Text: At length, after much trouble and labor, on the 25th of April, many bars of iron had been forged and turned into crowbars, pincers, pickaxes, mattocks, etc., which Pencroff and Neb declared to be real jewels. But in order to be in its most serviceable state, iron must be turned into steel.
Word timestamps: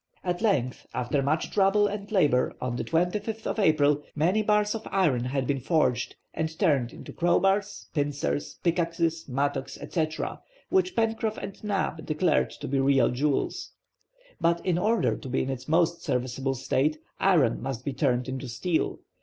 At 0.23 0.41
length, 0.41 0.87
after 0.95 1.21
much 1.21 1.51
trouble 1.51 1.85
and 1.85 2.11
labor, 2.11 2.55
on 2.59 2.75
the 2.75 2.83
25th 2.83 3.45
of 3.45 3.59
April, 3.59 4.01
many 4.15 4.41
bars 4.41 4.73
of 4.73 4.87
iron 4.89 5.25
had 5.25 5.45
been 5.45 5.59
forged 5.59 6.15
and 6.33 6.57
turned 6.57 6.91
into 6.91 7.13
crowbars, 7.13 7.87
pincers, 7.93 8.55
pickaxes, 8.63 9.25
mattocks, 9.29 9.77
etc., 9.77 10.41
which 10.69 10.95
Pencroff 10.95 11.37
and 11.37 11.63
Neb 11.63 12.03
declared 12.03 12.49
to 12.49 12.67
be 12.67 12.79
real 12.79 13.09
jewels. 13.11 13.73
But 14.39 14.65
in 14.65 14.79
order 14.79 15.15
to 15.17 15.29
be 15.29 15.43
in 15.43 15.51
its 15.51 15.67
most 15.67 16.01
serviceable 16.01 16.55
state, 16.55 16.97
iron 17.19 17.61
must 17.61 17.85
be 17.85 17.93
turned 17.93 18.27
into 18.27 18.47
steel. 18.47 19.01